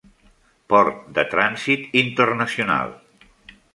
Port 0.73 1.03
de 1.17 1.25
trànsit 1.33 1.93
internacional. 2.03 2.97